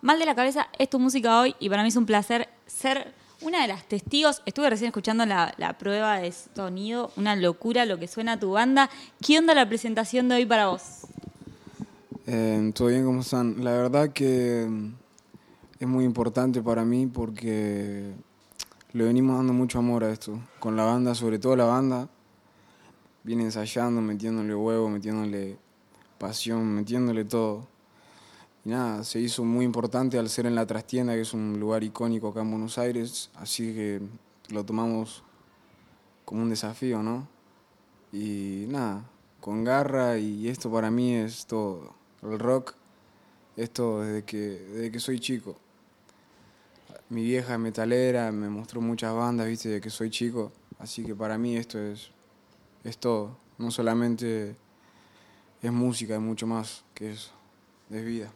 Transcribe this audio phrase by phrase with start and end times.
[0.00, 3.12] Mal de la cabeza es tu música hoy y para mí es un placer ser
[3.42, 4.42] una de las testigos.
[4.46, 8.90] Estuve recién escuchando la, la prueba de sonido, una locura lo que suena tu banda.
[9.20, 10.82] ¿Qué onda la presentación de hoy para vos?
[12.26, 13.04] Eh, ¿Todo bien?
[13.04, 13.64] ¿Cómo están?
[13.64, 14.94] La verdad que mm,
[15.80, 18.12] es muy importante para mí porque
[18.92, 20.38] le venimos dando mucho amor a esto.
[20.60, 22.08] Con la banda, sobre todo la banda,
[23.24, 25.56] viene ensayando, metiéndole huevo, metiéndole
[26.18, 27.66] pasión, metiéndole todo.
[28.68, 31.82] Y nada, se hizo muy importante al ser en la trastienda, que es un lugar
[31.82, 34.02] icónico acá en Buenos Aires, así que
[34.50, 35.24] lo tomamos
[36.26, 37.26] como un desafío, ¿no?
[38.12, 39.08] Y nada,
[39.40, 41.94] con garra y esto para mí es todo.
[42.22, 42.74] El rock,
[43.56, 45.56] esto desde que, desde que soy chico.
[47.08, 51.14] Mi vieja es metalera, me mostró muchas bandas, viste, desde que soy chico, así que
[51.14, 52.10] para mí esto es,
[52.84, 53.34] es todo.
[53.56, 54.56] No solamente
[55.62, 57.30] es música, es mucho más que eso,
[57.88, 58.30] es vida.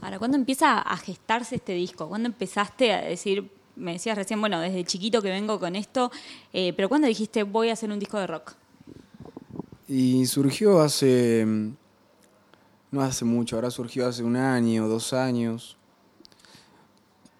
[0.00, 2.08] Ahora, ¿cuándo empieza a gestarse este disco?
[2.08, 6.12] ¿Cuándo empezaste a decir, me decías recién, bueno, desde chiquito que vengo con esto,
[6.52, 8.52] eh, pero ¿cuándo dijiste voy a hacer un disco de rock?
[9.88, 11.44] Y surgió hace,
[12.90, 15.76] no hace mucho, ahora surgió hace un año, dos años,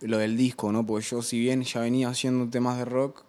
[0.00, 0.84] lo del disco, ¿no?
[0.84, 3.22] Porque yo si bien ya venía haciendo temas de rock,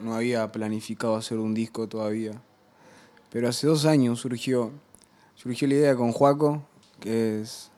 [0.00, 2.42] no había planificado hacer un disco todavía.
[3.30, 4.72] Pero hace dos años surgió,
[5.34, 6.62] surgió la idea con Juaco,
[7.00, 7.70] que es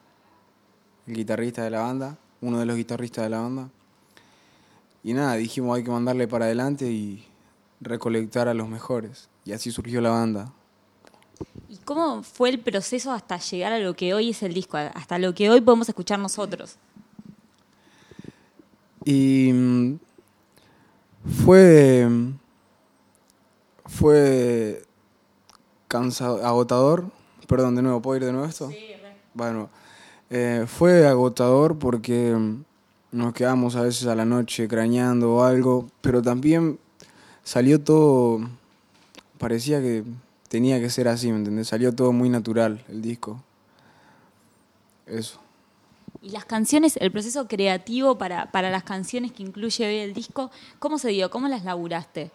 [1.08, 3.70] el guitarrista de la banda, uno de los guitarristas de la banda.
[5.02, 7.24] Y nada, dijimos hay que mandarle para adelante y
[7.80, 9.28] recolectar a los mejores.
[9.44, 10.52] Y así surgió la banda.
[11.68, 15.18] ¿Y cómo fue el proceso hasta llegar a lo que hoy es el disco, hasta
[15.18, 16.76] lo que hoy podemos escuchar nosotros?
[19.04, 19.98] Y mm,
[21.44, 22.08] fue,
[23.86, 24.82] fue
[25.86, 27.10] cansado, agotador.
[27.46, 28.68] Perdón, de nuevo, ¿puedo ir de nuevo esto?
[28.68, 28.76] Sí,
[29.32, 29.70] Bueno,
[30.30, 32.64] eh, fue agotador porque mm,
[33.12, 36.78] nos quedamos a veces a la noche crañando o algo, pero también
[37.42, 38.40] salió todo,
[39.38, 40.04] parecía que
[40.48, 41.68] tenía que ser así, ¿me entendés?
[41.68, 43.42] Salió todo muy natural el disco.
[45.06, 45.40] Eso.
[46.20, 50.50] Y las canciones, el proceso creativo para, para las canciones que incluye hoy el disco,
[50.78, 51.30] ¿cómo se dio?
[51.30, 52.30] ¿Cómo las laburaste?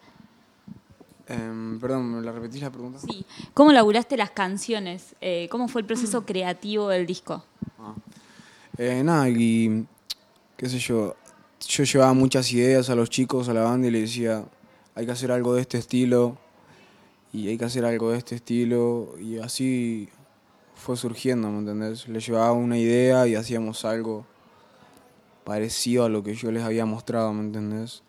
[1.27, 2.99] Em, perdón, ¿me la repetís la pregunta?
[2.99, 3.25] Sí.
[3.53, 5.15] ¿Cómo laburaste las canciones?
[5.21, 7.43] Eh, ¿Cómo fue el proceso creativo del disco?
[8.85, 9.87] Eh, nada, y
[10.57, 11.15] qué sé yo,
[11.65, 14.43] yo llevaba muchas ideas a los chicos, a la banda y le decía,
[14.93, 16.37] hay que hacer algo de este estilo
[17.31, 20.09] y hay que hacer algo de este estilo y así
[20.75, 22.09] fue surgiendo, ¿me entendés?
[22.09, 24.25] Le llevaba una idea y hacíamos algo
[25.45, 28.03] parecido a lo que yo les había mostrado, ¿me entendés?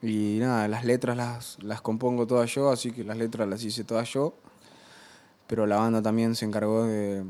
[0.00, 3.84] Y nada, las letras las, las compongo todas yo, así que las letras las hice
[3.84, 4.32] todas yo,
[5.46, 7.24] pero la banda también se encargó de,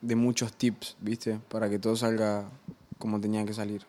[0.00, 1.38] de muchos tips, ¿viste?
[1.48, 2.48] Para que todo salga
[2.98, 3.82] como tenía que salir.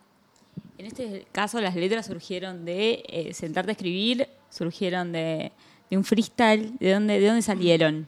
[0.78, 5.52] En este caso, las letras surgieron de eh, sentarte a escribir, surgieron de,
[5.90, 6.76] de un freestyle.
[6.80, 8.08] ¿De dónde, ¿De dónde salieron?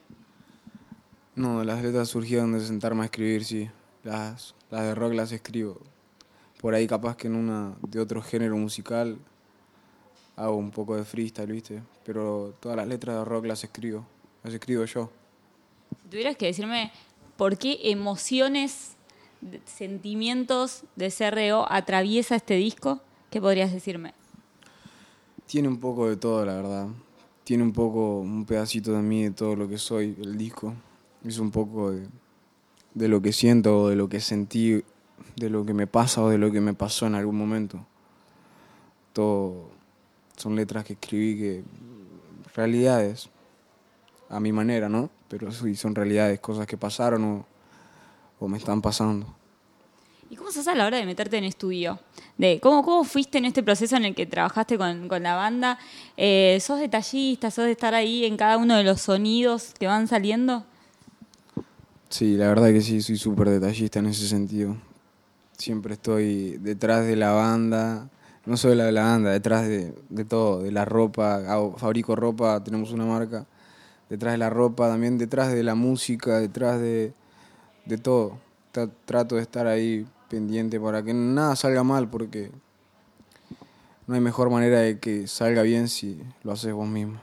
[1.36, 3.70] No, las letras surgieron de sentarme a escribir, sí.
[4.02, 5.80] Las, las de rock las escribo.
[6.60, 9.18] Por ahí capaz que en una de otro género musical
[10.36, 11.82] hago un poco de freestyle, ¿viste?
[12.04, 14.06] Pero todas las letras de rock las escribo,
[14.42, 15.10] las escribo yo.
[16.02, 16.90] Si tuvieras que decirme
[17.36, 18.96] por qué emociones,
[19.64, 23.00] sentimientos de CRO atraviesa este disco,
[23.30, 24.14] ¿qué podrías decirme?
[25.46, 26.88] Tiene un poco de todo, la verdad.
[27.44, 30.74] Tiene un poco, un pedacito de mí, de todo lo que soy, el disco.
[31.24, 32.06] Es un poco de,
[32.94, 34.82] de lo que siento, o de lo que sentí,
[35.36, 37.84] de lo que me pasa o de lo que me pasó en algún momento.
[39.12, 39.68] Todo
[40.36, 41.64] son letras que escribí que
[42.54, 43.28] realidades,
[44.28, 45.10] a mi manera, ¿no?
[45.36, 47.46] Pero sí, son realidades, cosas que pasaron o,
[48.38, 49.26] o me están pasando.
[50.30, 51.98] ¿Y cómo sos a la hora de meterte en estudio?
[52.38, 55.78] De, ¿cómo, ¿Cómo fuiste en este proceso en el que trabajaste con, con la banda?
[56.16, 57.50] Eh, ¿Sos detallista?
[57.50, 60.64] ¿Sos de estar ahí en cada uno de los sonidos que van saliendo?
[62.08, 64.76] Sí, la verdad que sí, soy súper detallista en ese sentido.
[65.58, 68.08] Siempre estoy detrás de la banda,
[68.46, 72.62] no solo de la banda, detrás de, de todo, de la ropa, hago- fabrico ropa,
[72.62, 73.46] tenemos una marca,
[74.08, 77.12] detrás de la ropa, también detrás de la música, detrás de,
[77.84, 78.38] de todo.
[78.72, 82.50] Tra- trato de estar ahí pendiente para que nada salga mal, porque
[84.06, 87.20] no hay mejor manera de que salga bien si lo haces vos mismo.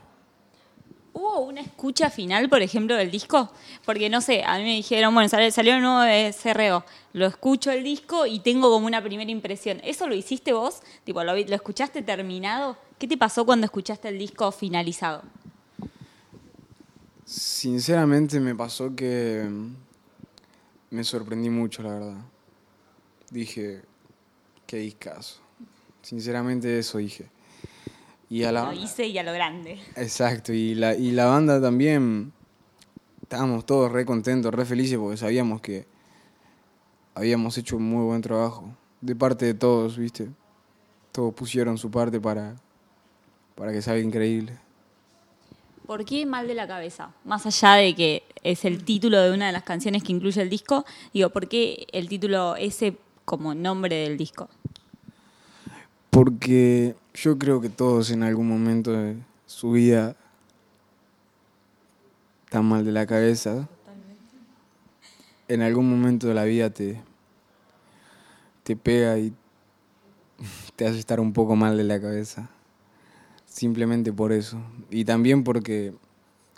[1.14, 3.50] ¿Hubo una escucha final, por ejemplo, del disco?
[3.84, 7.70] Porque no sé, a mí me dijeron, bueno, salió, salió nuevo de CRO, lo escucho
[7.70, 9.78] el disco y tengo como una primera impresión.
[9.84, 10.80] ¿Eso lo hiciste vos?
[11.04, 12.78] Tipo, ¿lo, lo escuchaste terminado?
[12.98, 15.22] ¿Qué te pasó cuando escuchaste el disco finalizado?
[17.32, 19.48] Sinceramente me pasó que
[20.90, 22.24] me sorprendí mucho, la verdad.
[23.30, 23.80] dije,
[24.66, 25.40] qué discazo.
[26.02, 27.30] Sinceramente eso dije.
[28.28, 29.80] Y a la, Lo hice y a lo grande.
[29.96, 32.34] Exacto, y la, y la banda también,
[33.22, 35.86] estábamos todos re contentos, re felices porque sabíamos que
[37.14, 38.76] habíamos hecho un muy buen trabajo.
[39.00, 40.28] De parte de todos, ¿viste?
[41.12, 42.56] Todos pusieron su parte para,
[43.54, 44.52] para que salga increíble.
[45.86, 47.12] ¿Por qué Mal de la Cabeza?
[47.24, 50.48] Más allá de que es el título de una de las canciones que incluye el
[50.48, 54.48] disco, digo, ¿por qué el título ese como nombre del disco?
[56.10, 60.14] Porque yo creo que todos en algún momento de su vida
[62.44, 63.68] están mal de la cabeza.
[65.48, 67.02] En algún momento de la vida te,
[68.62, 69.32] te pega y
[70.76, 72.48] te hace estar un poco mal de la cabeza.
[73.52, 74.58] Simplemente por eso.
[74.90, 75.92] Y también porque,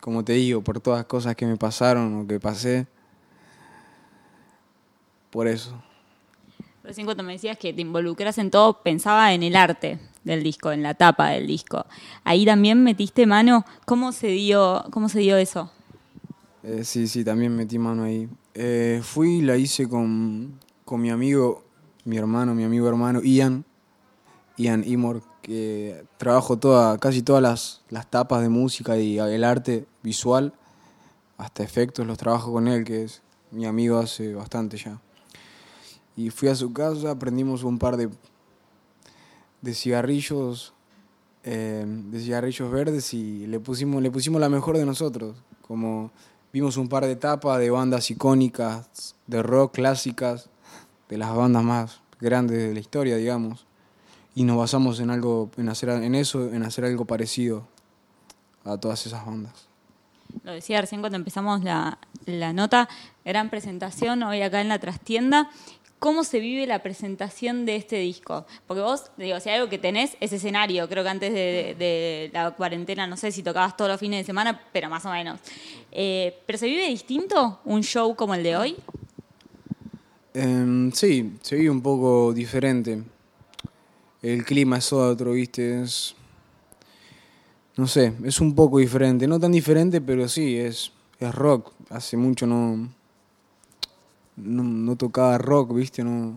[0.01, 2.87] como te digo, por todas las cosas que me pasaron o que pasé.
[5.31, 5.83] Por eso.
[6.85, 10.71] Recién cuando me decías que te involucras en todo, pensaba en el arte del disco,
[10.71, 11.85] en la tapa del disco.
[12.23, 13.65] Ahí también metiste mano.
[13.87, 15.73] ¿Cómo se dio, cómo se dio eso?
[16.63, 18.29] Eh, sí, sí, también metí mano ahí.
[18.55, 21.65] Eh, fui y la hice con, con mi amigo,
[22.05, 23.65] mi hermano, mi amigo hermano Ian,
[24.57, 29.87] Ian Imor, que trabajo toda, casi todas las, las tapas de música y el arte
[30.03, 30.55] visual,
[31.37, 35.01] hasta efectos, los trabajo con él, que es mi amigo hace bastante ya.
[36.17, 38.09] Y fui a su casa, aprendimos un par de,
[39.63, 40.73] de cigarrillos,
[41.43, 45.37] eh, de cigarrillos verdes y le pusimos, le pusimos la mejor de nosotros.
[45.63, 46.13] Como
[46.53, 50.49] vimos un par de tapas de bandas icónicas, de rock clásicas,
[51.09, 53.67] de las bandas más grandes de la historia, digamos.
[54.35, 57.67] Y nos basamos en algo, en hacer en eso, en hacer algo parecido
[58.65, 59.69] a todas esas bandas.
[60.43, 62.89] Lo decía recién cuando empezamos la, la nota,
[63.25, 65.51] gran presentación hoy acá en la trastienda.
[66.01, 68.45] ¿Cómo se vive la presentación de este disco?
[68.67, 70.87] Porque vos, digo, si hay algo que tenés es escenario.
[70.89, 74.25] Creo que antes de, de la cuarentena, no sé si tocabas todos los fines de
[74.25, 75.41] semana, pero más o menos.
[75.93, 78.77] Eh, ¿Pero se vive distinto un show como el de hoy?
[80.35, 83.03] Em, sí, se vive un poco diferente.
[84.25, 85.83] El clima es otro, ¿viste?
[85.83, 86.15] Es,
[87.77, 89.27] no sé, es un poco diferente.
[89.27, 91.73] No tan diferente, pero sí, es, es rock.
[91.91, 92.89] Hace mucho no,
[94.37, 96.03] no, tocaba rock, ¿viste?
[96.03, 96.37] No,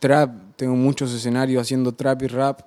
[0.00, 2.62] trap, tengo muchos escenarios haciendo trap y rap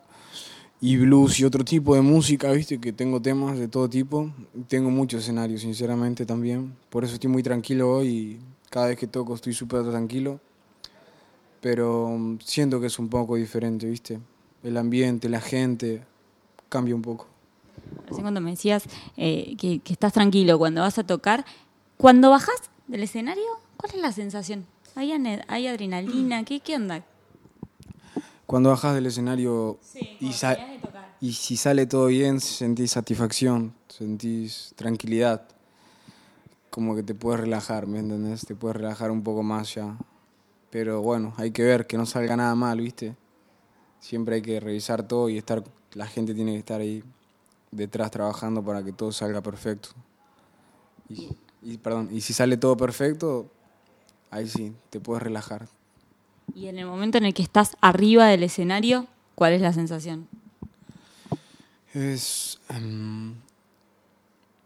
[0.80, 2.80] y blues y otro tipo de música, ¿viste?
[2.80, 4.32] Que tengo temas de todo tipo.
[4.70, 6.78] Tengo muchos escenarios, sinceramente, también.
[6.90, 8.40] Por eso estoy muy tranquilo hoy y
[8.70, 10.40] cada vez que toco estoy súper tranquilo.
[11.62, 14.20] Pero mm, siento que es un poco diferente, ¿viste?
[14.64, 16.04] El ambiente, la gente,
[16.70, 17.28] cambia un poco.
[18.08, 18.84] Recién cuando me decías
[19.18, 21.46] eh, que, que estás tranquilo cuando vas a tocar,
[21.98, 22.56] cuando bajas
[22.88, 23.44] del escenario,
[23.78, 24.66] ¿cuál es la sensación?
[24.96, 26.44] ¿Hay, hay adrenalina?
[26.44, 27.04] ¿Qué, ¿Qué onda?
[28.46, 29.80] Cuando bajas del escenario
[31.22, 35.48] y si sale todo bien, sentís satisfacción, sentís tranquilidad.
[36.70, 38.46] Como que te puedes relajar, ¿me entendés?
[38.46, 39.96] Te puedes relajar un poco más ya.
[40.72, 43.16] Pero bueno, hay que ver que no salga nada mal, ¿viste?
[44.00, 45.64] Siempre hay que revisar todo y estar,
[45.94, 47.04] la gente tiene que estar ahí
[47.70, 49.90] detrás trabajando para que todo salga perfecto.
[51.10, 51.30] Y,
[51.62, 53.52] y, perdón, y si sale todo perfecto,
[54.32, 55.68] ahí sí, te puedes relajar.
[56.56, 60.28] Y en el momento en el que estás arriba del escenario, ¿cuál es la sensación?
[61.94, 63.36] Es, em,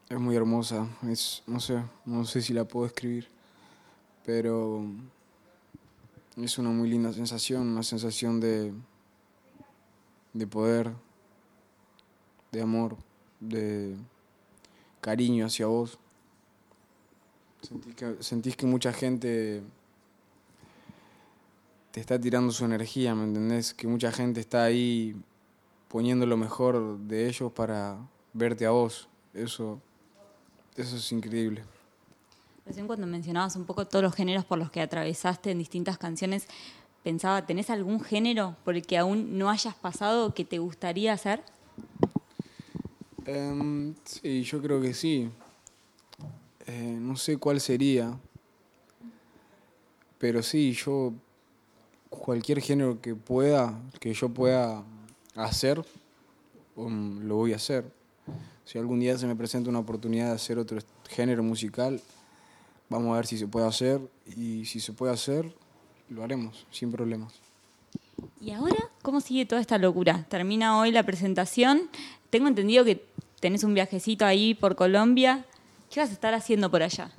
[0.09, 3.27] es muy hermosa, es, no sé, no sé si la puedo escribir,
[4.23, 4.85] pero
[6.37, 8.73] es una muy linda sensación, una sensación de,
[10.33, 10.93] de poder,
[12.51, 12.97] de amor,
[13.39, 13.95] de
[15.01, 15.97] cariño hacia vos.
[17.61, 19.63] Sentís que, sentís que mucha gente
[21.91, 23.73] te está tirando su energía, ¿me entendés?
[23.73, 25.15] Que mucha gente está ahí
[25.87, 27.97] poniendo lo mejor de ellos para
[28.33, 29.07] verte a vos.
[29.33, 29.79] Eso,
[30.75, 31.63] eso es increíble.
[32.65, 36.47] Recién cuando mencionabas un poco todos los géneros por los que atravesaste en distintas canciones,
[37.03, 41.43] pensaba, ¿tenés algún género por el que aún no hayas pasado que te gustaría hacer?
[43.27, 45.29] Em, sí, yo creo que sí.
[46.65, 48.17] Eh, no sé cuál sería,
[50.17, 51.13] pero sí, yo
[52.09, 54.83] cualquier género que pueda, que yo pueda
[55.35, 55.85] hacer,
[56.75, 57.85] um, lo voy a hacer.
[58.63, 62.01] Si algún día se me presenta una oportunidad de hacer otro género musical,
[62.89, 64.01] vamos a ver si se puede hacer
[64.35, 65.53] y si se puede hacer,
[66.09, 67.33] lo haremos, sin problemas.
[68.39, 70.25] ¿Y ahora cómo sigue toda esta locura?
[70.29, 71.89] Termina hoy la presentación.
[72.29, 73.05] Tengo entendido que
[73.39, 75.45] tenés un viajecito ahí por Colombia.
[75.89, 77.11] ¿Qué vas a estar haciendo por allá?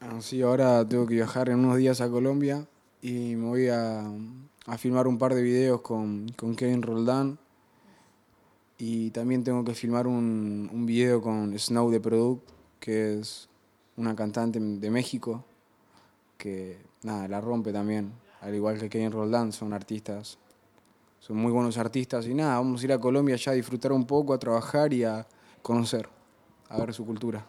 [0.00, 2.66] Ah, sí, ahora tengo que viajar en unos días a Colombia
[3.00, 4.04] y me voy a,
[4.66, 7.38] a filmar un par de videos con, con Kevin Roldán.
[8.76, 12.42] Y también tengo que filmar un, un video con Snow de Product,
[12.80, 13.48] que es
[13.96, 15.44] una cantante de México,
[16.36, 20.38] que nada, la rompe también, al igual que Kevin Roldán, son artistas,
[21.20, 22.26] son muy buenos artistas.
[22.26, 25.04] Y nada, vamos a ir a Colombia ya a disfrutar un poco, a trabajar y
[25.04, 25.26] a
[25.62, 26.08] conocer,
[26.68, 27.46] a ver su cultura.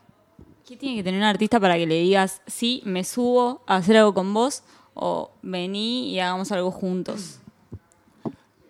[0.66, 3.98] ¿Qué tiene que tener un artista para que le digas, sí, me subo a hacer
[3.98, 7.40] algo con vos o vení y hagamos algo juntos?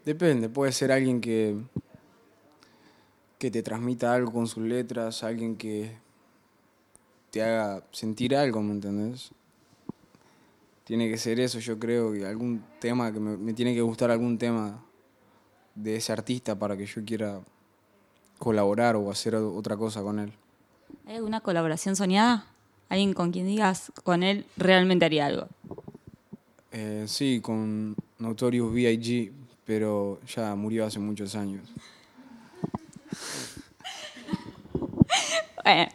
[0.03, 1.55] Depende, puede ser alguien que,
[3.37, 5.97] que te transmita algo con sus letras, alguien que
[7.35, 9.31] te haga sentir algo, ¿me entendés?
[10.85, 14.09] Tiene que ser eso, yo creo, que algún tema, que me, me tiene que gustar
[14.09, 14.81] algún tema
[15.75, 17.41] de ese artista para que yo quiera
[18.39, 20.31] colaborar o hacer otra cosa con él.
[21.05, 22.45] ¿Hay alguna colaboración soñada?
[22.87, 25.49] ¿Alguien con quien digas, con él realmente haría algo?
[26.71, 29.33] Eh, sí, con Notorious B.I.G.,
[29.65, 31.67] pero ya murió hace muchos años.
[35.65, 35.87] Bueno,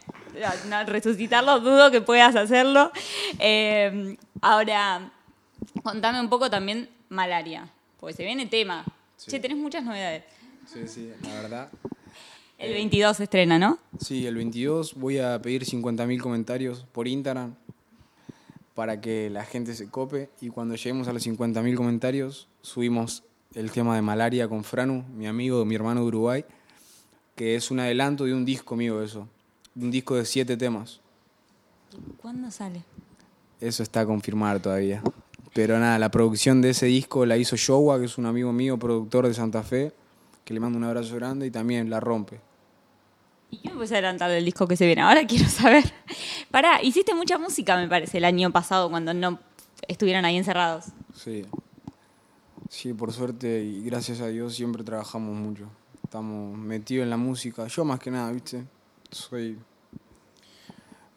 [0.69, 2.91] no, resucitarlo dudo que puedas hacerlo.
[3.39, 5.11] Eh, ahora,
[5.83, 7.69] contame un poco también malaria,
[7.99, 8.85] porque se viene tema.
[9.17, 9.31] Sí.
[9.31, 10.23] Che, tenés muchas novedades.
[10.65, 11.69] Sí, sí, la verdad.
[12.57, 13.79] El 22 se estrena, ¿no?
[13.99, 17.55] Sí, el 22 voy a pedir 50.000 comentarios por Instagram
[18.75, 23.23] para que la gente se cope y cuando lleguemos a los 50.000 comentarios subimos
[23.55, 26.45] el tema de malaria con Franu, mi amigo, mi hermano de Uruguay,
[27.35, 29.27] que es un adelanto de un disco mío eso,
[29.75, 30.99] un disco de siete temas.
[32.17, 32.83] ¿Cuándo sale?
[33.59, 35.01] Eso está a confirmar todavía.
[35.53, 38.79] Pero nada, la producción de ese disco la hizo Showa, que es un amigo mío,
[38.79, 39.91] productor de Santa Fe,
[40.45, 42.39] que le mando un abrazo grande y también la rompe.
[43.49, 45.01] ¿Y qué me puedes adelantar del disco que se viene?
[45.01, 45.83] Ahora quiero saber.
[46.51, 49.39] Pará, hiciste mucha música, me parece, el año pasado, cuando no
[49.87, 50.85] estuvieron ahí encerrados.
[51.13, 51.45] Sí.
[52.69, 55.67] Sí, por suerte y gracias a Dios siempre trabajamos mucho.
[56.03, 57.67] Estamos metidos en la música.
[57.67, 58.63] Yo más que nada, ¿viste?
[59.11, 59.57] Soy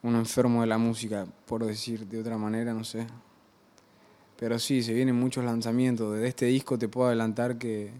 [0.03, 3.07] un enfermo de la música, por decir de otra manera, no sé.
[4.37, 6.13] Pero sí, se vienen muchos lanzamientos.
[6.13, 7.93] Desde este disco te puedo adelantar que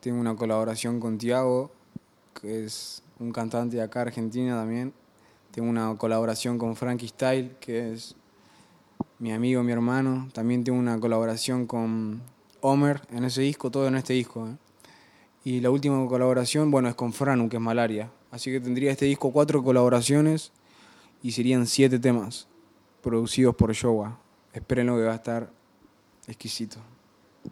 [0.00, 1.70] tengo una colaboración con Tiago,
[2.38, 4.92] que es un cantante de acá, Argentina también.
[5.52, 8.14] Tengo una colaboración con Frankie Style, que es
[9.18, 10.28] mi amigo, mi hermano.
[10.34, 12.20] También tengo una colaboración con
[12.60, 14.46] Homer en ese disco, todo en este disco.
[14.46, 14.56] ¿eh?
[15.44, 18.10] Y la última colaboración, bueno, es con Franu, que es Malaria.
[18.30, 20.52] Así que tendría este disco cuatro colaboraciones
[21.22, 22.46] y serían siete temas
[23.02, 24.18] producidos por Showa.
[24.52, 25.50] Espérenlo que va a estar
[26.26, 26.78] exquisito.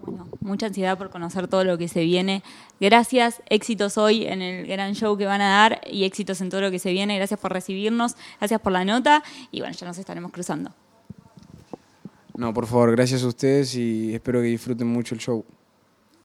[0.03, 2.43] Bueno, mucha ansiedad por conocer todo lo que se viene.
[2.81, 6.61] Gracias, éxitos hoy en el gran show que van a dar y éxitos en todo
[6.61, 7.17] lo que se viene.
[7.17, 10.73] Gracias por recibirnos, gracias por la nota y bueno, ya nos estaremos cruzando.
[12.37, 15.45] No, por favor, gracias a ustedes y espero que disfruten mucho el show.